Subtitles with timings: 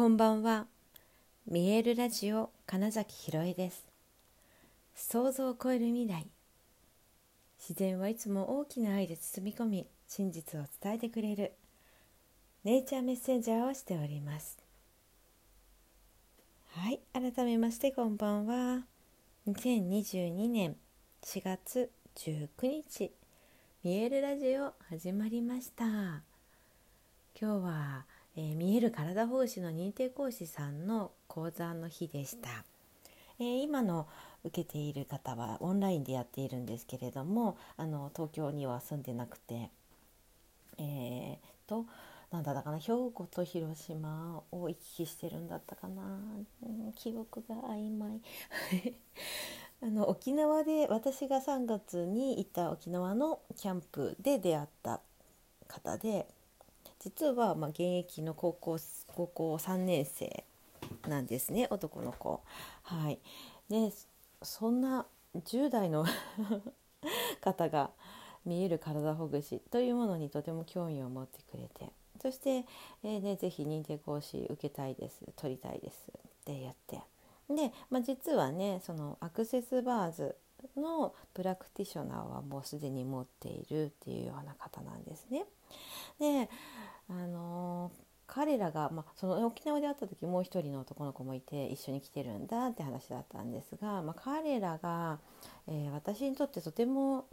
[0.00, 0.66] こんばんは。
[1.46, 3.86] 見えるラジオ金崎ひろえです。
[4.94, 6.26] 想像を超える未来。
[7.58, 11.52] 自然はいつも大きな愛で包み込み、真実を伝えてくれる
[12.64, 14.56] ネイチャーメッセンジャーをしております。
[16.68, 18.86] はい、改めましてこんばんは。
[19.48, 20.76] 2022年
[21.24, 23.12] 4月19日、
[23.84, 25.84] 見えるラジオ始まりました。
[25.84, 26.22] 今
[27.38, 28.06] 日は
[28.36, 32.64] えー、見える体奉仕の認定講師さんの講座の日でした、
[33.38, 34.06] えー、今の
[34.44, 39.70] 受けている方はオンラインでやっているんですけれどもあの東京には住んでなくて
[40.80, 41.84] えー、と
[42.30, 46.02] なんだかな兵庫と広島を行き来してるんだったかな、
[46.62, 48.20] うん、記憶が曖昧。
[49.82, 55.00] あの沖縄で私が3月に行った沖縄のキャンプで出会った
[55.66, 56.26] 方で
[57.02, 58.78] 実はま現役の高校
[59.08, 60.44] 高校3年生
[61.08, 62.42] なんですね男の子。
[62.82, 63.18] はい、
[63.68, 63.90] で
[64.42, 66.04] そんな10代の
[67.40, 67.90] 方が
[68.44, 72.66] 見える体ほぐしというものにとても興味を持ってくれてそして、
[73.02, 77.00] えーね、ぜひ認定講師受けたいです取りたいですって言って
[77.48, 80.36] で、まあ、実はねそのアクセスバーズ
[80.76, 85.46] のプラクティショナーはもうすでに持っているっていうような方なんですね。
[86.18, 86.50] で
[88.32, 95.18] 彼らが、まあ、その沖縄で会った時もう一人の男の子もいて一緒に来てるんだって話だったんですが、まあ、彼らが、
[95.66, 97.26] えー、私にとってとても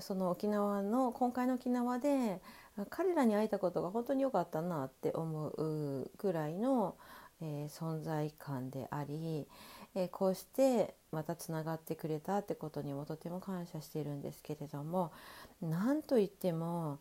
[0.00, 2.40] その沖縄の今回の沖縄で
[2.88, 6.96] 彼らに会えたことが本当に良かったなって思うくらいの、
[7.42, 9.46] えー、存在感であり、
[9.94, 15.12] えー、こうしてまたつながってくれたってことにもとても感謝しているんですけれども
[15.60, 17.00] 何といっても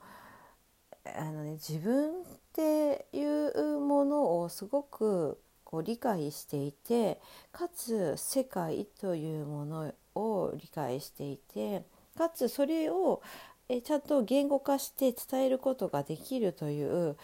[1.05, 7.19] あの、ね、自分っていうものをすごくこう理解していて
[7.51, 11.83] かつ世界というものを理解していて
[12.17, 13.21] かつそれを
[13.69, 17.15] えちゃんと言語化して伝えることができるという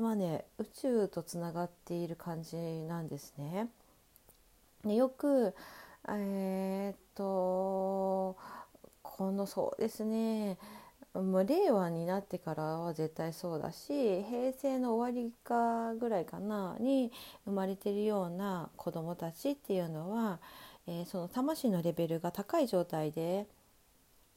[0.00, 3.68] まあね宇宙とつながっている感じなんですね。
[4.84, 5.54] でよく
[6.08, 8.36] えー、っと
[9.02, 10.58] このそうですね
[11.14, 17.10] まあ、令和になってからは絶対そうだし平成の終わりかぐらいかなに
[17.44, 20.38] 生まれてるような子どもたちっていうのは、
[20.86, 23.46] えー、その魂のレベルが高い状態で、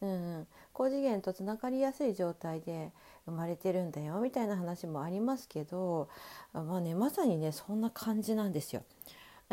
[0.02, 2.92] うん、高次元とつながりやすい状態で
[3.26, 6.10] 生まれてるんだよみたいな話もありますけど、
[6.54, 8.82] まあね、まさにねそんな感じなんですよ。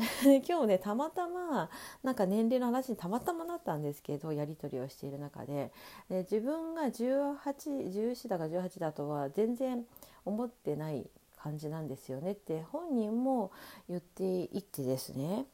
[0.49, 1.69] 今日ねたまたま
[2.03, 5.73] なんか年齢の話にたまたまなったんですけどやり取りをしている中で
[6.09, 9.85] で自分が1814だか18だとは全然
[10.25, 13.51] 思ってない感じなんですよねって本人も
[13.89, 15.47] 言っていってですね。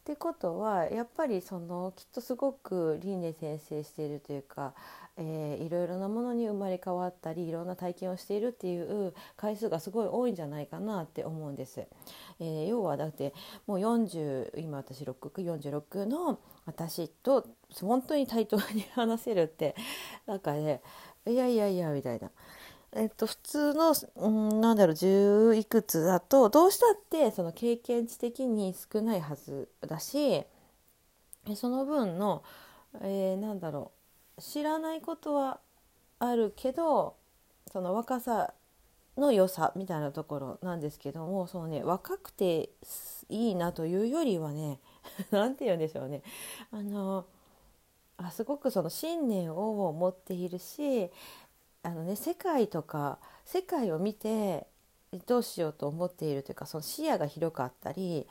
[0.00, 4.74] ってことはやっぱりそのきっとすごく輪廻転生しているというか
[5.22, 11.86] えー、いろいろなものに生まれ変わったりいろんな体験をしているっていう回数がすごい多いんじゃないかなって思うんです。
[12.40, 13.34] えー、要はだって
[13.66, 17.46] もう40今私646の私と
[17.80, 19.74] 本当に対等に話せるって
[20.26, 20.80] なんかね
[21.26, 22.30] いやいやいやみたいな。
[22.92, 30.44] えっと、普通の、うん、なんだろう10いくつだとどうしたってその経験値的に少ないはずだし
[31.54, 32.42] その分の、
[33.02, 33.92] えー、なんだろ
[34.36, 35.60] う知らないことは
[36.18, 37.14] あるけど
[37.72, 38.54] その若さ
[39.16, 42.70] の良さみたいなところなんですけどもそのね若くて
[43.28, 44.80] いいなというよりはね
[45.30, 46.22] 何て言うんでしょうね。
[46.72, 47.26] あの
[48.16, 51.10] あすごくその信念を持っているし
[51.82, 54.66] あのね世界とか世界を見て
[55.26, 58.26] どうしようと思っているというかその視野が広かったり、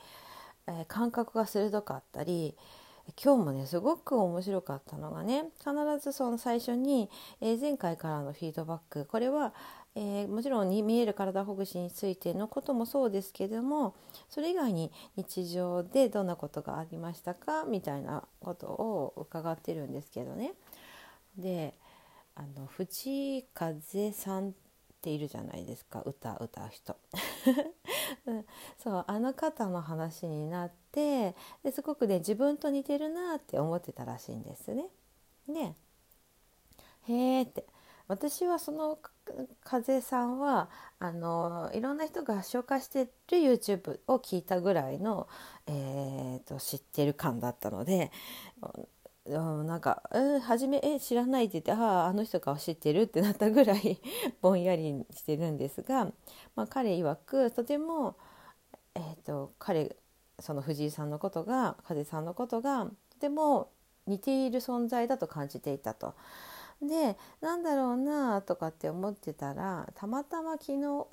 [0.66, 2.56] えー、感覚が鋭かったり、
[3.22, 7.10] 今日もねすごく面白かったのがね必ずその最初に、
[7.40, 9.52] えー、前回からのフィードバックこれは、
[9.94, 13.94] えー、もちろんに見える体ほぐしについてのこともそうですけども
[14.28, 20.52] それ以外に日常でどんなことがありましたかみたいなことを伺ってるんですけどね。
[21.36, 21.74] で
[22.34, 24.52] あの藤風さんっ
[25.00, 26.02] ているじゃないですか。
[26.04, 26.96] 歌歌う人。
[28.78, 34.88] そうあの方の話になってですごくね自分と似てるなって思ってたらしいんですね。
[35.48, 35.74] で
[37.08, 37.66] へえって。
[38.10, 38.98] 私はその
[39.62, 40.68] 風さんは
[40.98, 45.28] あのいろんな人が紹介してる YouTube を聞いたぐらいの、
[45.68, 48.10] えーと、知ってる感だったので
[49.38, 54.00] なんか「え初めえ知らない」って言って「あああの人か知ってる」ってなったぐらい
[54.40, 56.06] ぼんやりしてるんですが、
[56.56, 58.16] まあ、彼曰くとても、
[58.94, 59.96] えーと、彼
[60.38, 63.70] その藤井さんのことが風さんのことがとても
[64.06, 66.14] 似ている存在だと感じていたと。
[66.82, 71.06] でなんだろうなとかって思ってたらたまたま昨日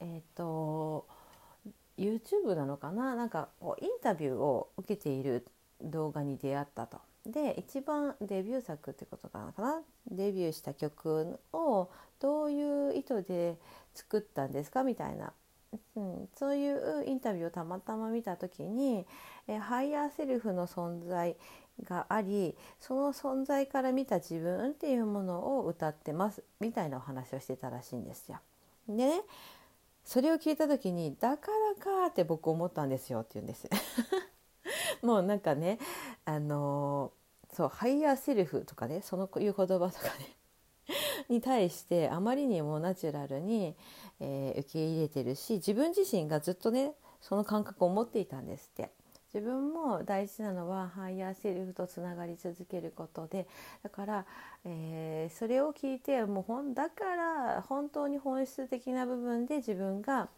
[0.00, 1.06] えっ、ー、と
[1.96, 5.46] YouTube なのかななんかこうインタビューを受けている
[5.80, 7.05] 動画に出会ったと。
[7.26, 9.82] で一番デビュー作ってことかな？
[10.10, 11.90] デビューした曲を
[12.20, 13.56] どういう意図で
[13.94, 14.84] 作ったんですか？
[14.84, 15.32] みたいな、
[15.96, 19.06] うん、そういうインタビューをたまたま見た時に
[19.48, 21.36] えハイヤーセルフの存在
[21.84, 28.38] がありその存在から見た自分っていうものを歌ってますみたいなお話をしてたらしいんですよ。
[28.88, 29.20] でね
[30.04, 33.68] それを聞いた時に「だからか」って僕思ったんですよって言うんです。
[35.06, 35.78] もうなんかね
[36.24, 37.12] あの
[37.52, 39.90] そうハイヤーセルフとかねそのいう言葉とかね
[41.30, 43.76] に対してあまりにもナチュラルに、
[44.20, 48.90] えー、受け入れてるし自分自身がずっとねその感覚を持っていたんですって。
[49.34, 53.46] 自分も大事なのはハイヤーセルフとつながり続けることで
[53.82, 54.26] だから、
[54.64, 60.30] えー、それを聞いてもうほんだから本当に本質的な部分で自分が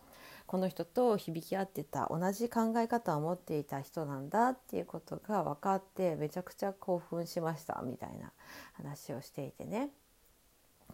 [0.49, 8.33] この人と響き合ってた同じ考え方を持っていた人なんだっていうことが分かってめちゃくちゃ興奮しましたみたいな
[8.73, 9.91] 話をしていてね。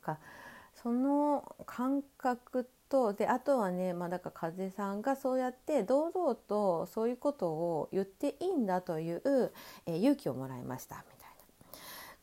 [0.05, 0.19] か
[0.75, 9.53] その感覚とであとはね、まあ、だから風さんがそうやって堂々とそういうことを言っていいんだという、
[9.87, 11.24] え、勇気をもらいましたみたいな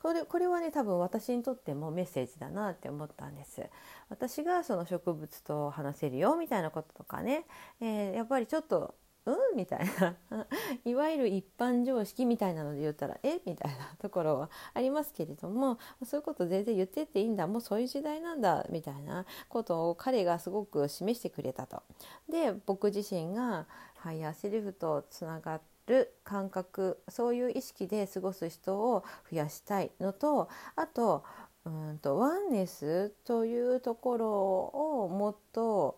[0.01, 3.61] これこれはね多分私にとってもメッセージだなって思ったんです。
[4.09, 7.45] 私がその植物と話せるよみたいなこととかね、
[7.79, 8.95] えー、やっぱりちょっと
[9.25, 9.55] うん？
[9.55, 10.15] みたいな。
[10.83, 13.39] いわゆる一般常識みたいなので言ったらえ？
[13.45, 17.45] みたいなところはありますけれどもそういうこと全然言ってっていいんだ。
[17.45, 18.65] もうそういう時代なんだ。
[18.69, 19.25] みたいな。
[19.49, 21.83] ことを彼がすごく示してくれたと。
[22.27, 31.23] で僕自身がハイヤーセルフとつながってる感覚そういう意識で過ごす人を増やしたいのとあと
[31.65, 35.97] うんとワンネスというところをもっと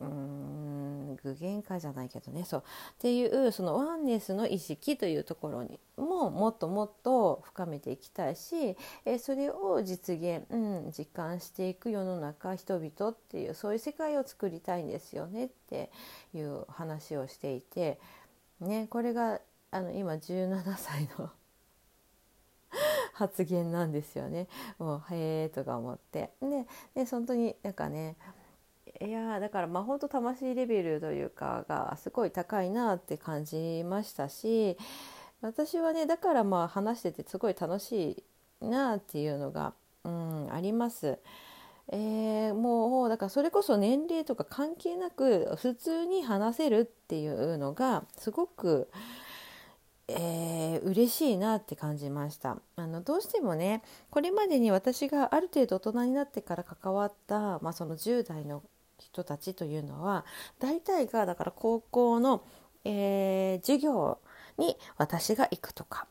[0.00, 2.44] うん具現化じゃないけどね。
[2.44, 2.60] そう。
[2.60, 15.90] っていうそのワンネスの意識というところにももっともっと深めていきたいし、えそれを実現、うん、実感していく世の中人々っていうそういう世界を作りたいんですよねって
[16.34, 17.98] いう話をしていて
[18.64, 19.40] ねこれが
[19.70, 21.30] あの今17歳の
[23.12, 24.48] 発言なんですよね。
[24.78, 28.16] もうへえとか思ってでで本当になんかね
[29.00, 34.76] いやだからまあ本当魂レベルというかがすごい高いなって感じましたし
[35.40, 38.24] 私はねだからまあ話しててすごい楽し
[38.60, 39.74] いなっていうのが、
[40.04, 41.18] うん、あります。
[41.88, 48.88] えー、もうだからそれこそ年齢とか関係なく普通に話せるっていうのがすごく、
[50.08, 52.58] えー、嬉しいなって感じました。
[52.76, 58.62] あのどうしてもねこれまでに私がある程度大人になってから関わった、まあ、その10代の
[58.98, 60.24] 人たちというのは
[60.58, 62.44] 大体がだから高校の、
[62.84, 64.18] えー、授業
[64.56, 66.06] に私が行くとか、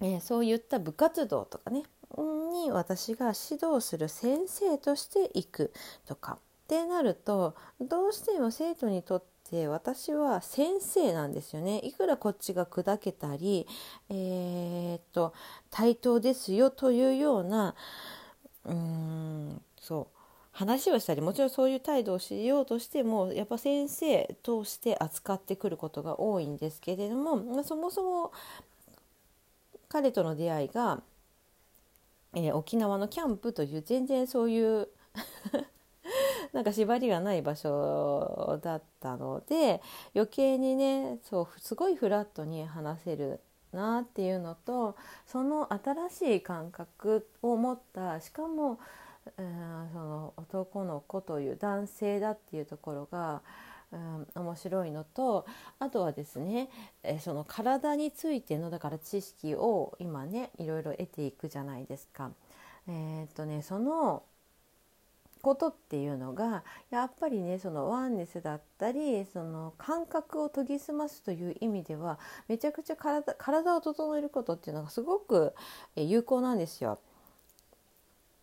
[0.00, 1.82] えー、そういった部活動とかね
[2.22, 5.72] に私が指導する先生として行く
[6.06, 6.38] とか。
[6.64, 11.80] ってなるとどうしても生徒にとって私は先生なんですよね。
[11.84, 13.66] いくらこっちが砕けたり、
[14.08, 15.34] えー、っと
[15.70, 17.74] 対等ですよというような
[18.64, 20.18] うーんそう
[20.52, 28.32] 話をしたりもちろんそういう態度をしようとしてもやっぱ先生として扱ってくることが多いんですけれどもまそもそも
[29.88, 31.02] 彼との出会いが
[32.34, 34.88] えー、沖縄のキャンプという全然そういう
[36.52, 39.82] なんか縛りがない場所だったので
[40.14, 43.40] 余計にねそうすごいフラットに話せる
[43.72, 48.78] なっていうのとその新しい感覚を持ったしかも、
[49.36, 53.42] うん、その男の子という男性だっていうところが、
[53.94, 55.46] うん、面白いのと
[55.78, 56.68] あとはですね、
[57.02, 62.32] えその体についてのだから知識を今ねいろいろ得ていくじゃないですか。
[62.88, 64.24] えー、っとねその
[65.40, 75.54] ことっていうのがやっぱりねそのワンネスだったりその感覚を研ぎ澄ますという意味ではめちゃくちゃ体体を整えることっていうのがすごく
[75.94, 76.98] 有効なんですよ。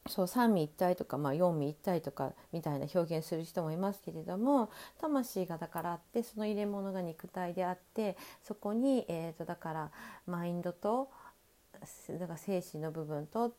[0.07, 9.91] そう三位一体とか、まあ、四位一体とかみたいな表現する人もいますけれども魂がだからあってその入れ物が肉体であってそこに、えーと、だから
[10.25, 11.09] マインドと、
[12.19, 13.53] だから精神の部分と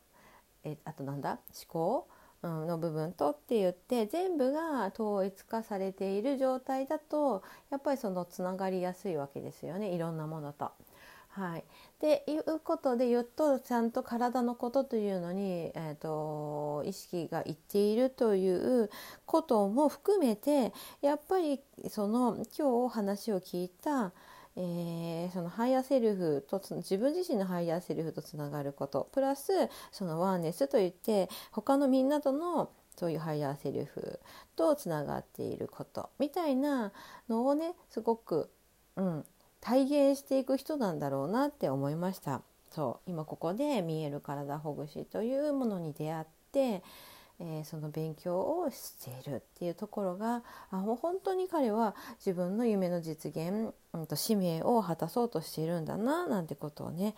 [0.64, 2.08] えあとなんだ思考
[2.42, 10.72] の部分とって言って全部が統一化されている状態だとやっぱりそのつながりやすいわけですよねいろんなものと。
[11.34, 11.64] はい、
[11.98, 18.90] でいうことで言うとちゃんと体のことというのに、えーと、意識がいっているという
[19.24, 24.12] ことも含めてやっぱりその今日話を聞いた
[24.54, 29.50] えー、そのハイヤーセルフと自分自身のハイヤーセルフとつながることプラス
[29.90, 34.20] そのワンネスといって他のみんなとのそういうハイヤーセルフ
[34.54, 36.92] とつながっていることみたいな
[37.30, 38.50] のをねすごく、
[38.96, 39.24] うん、
[39.62, 42.42] 体現していく人なんだろうなって思いました。
[42.70, 43.10] そう。
[43.10, 46.82] 今ここで見える体ほぐしというものに出会って
[47.44, 57.14] えー、その勉強をしているっていうところがあもう本当に彼は自分の夢の実現、うんと、使命を果たそうとしているんだななんてことをね、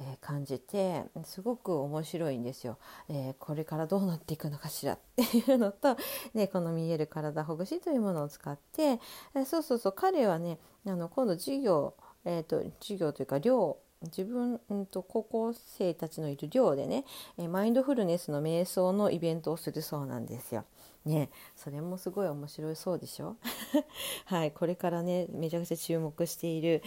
[0.00, 5.96] え、感じてすごく面白いんですよ、え、これからどうなっていくのかしらっていうのと、
[6.34, 9.00] ね、この見える体ほぐしというものを使って、
[9.34, 17.04] えそうそうそう彼はねあの今度授業、えーと授業というか寮自分、うんと、高校生たちのいる寮でね
[17.38, 20.64] えマインドフルネスの瞑想のイベントをするそうなんですよ。
[21.04, 23.36] ねそれもすごい面白いそうでしょ？
[24.26, 26.82] はいこれからねめちゃくちゃ注目している、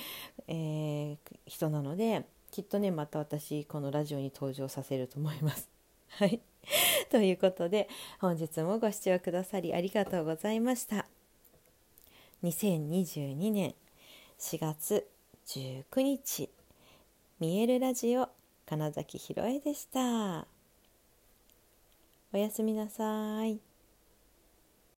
[0.47, 5.69] えー、人なのできっとねまた私このラジオに登場させると思います。
[6.09, 6.41] はい
[7.09, 7.89] ということで
[8.19, 11.07] 本日もご視聴くださりありがとうございました。
[12.43, 13.75] 2022年
[14.37, 15.09] 4月
[15.47, 16.49] 19日
[17.39, 18.29] 見えるラジオ
[18.65, 20.47] 金崎ひろえでした。
[22.31, 23.68] おやすみなさい。